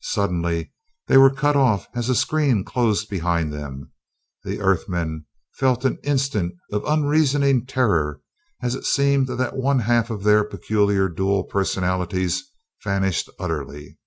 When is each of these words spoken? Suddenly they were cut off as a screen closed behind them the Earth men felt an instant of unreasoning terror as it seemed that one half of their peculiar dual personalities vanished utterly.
Suddenly 0.00 0.72
they 1.08 1.18
were 1.18 1.28
cut 1.28 1.56
off 1.56 1.88
as 1.94 2.08
a 2.08 2.14
screen 2.14 2.64
closed 2.64 3.10
behind 3.10 3.52
them 3.52 3.92
the 4.42 4.58
Earth 4.58 4.88
men 4.88 5.26
felt 5.52 5.84
an 5.84 5.98
instant 6.02 6.54
of 6.72 6.82
unreasoning 6.86 7.66
terror 7.66 8.22
as 8.62 8.74
it 8.74 8.86
seemed 8.86 9.26
that 9.26 9.54
one 9.58 9.80
half 9.80 10.08
of 10.08 10.24
their 10.24 10.42
peculiar 10.42 11.10
dual 11.10 11.44
personalities 11.44 12.44
vanished 12.82 13.28
utterly. 13.38 13.98